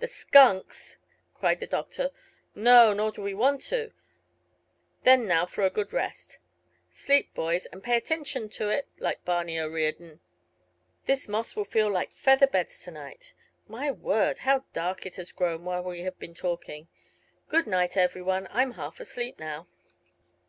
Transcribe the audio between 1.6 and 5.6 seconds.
the doctor. "No, nor do we want to. Then now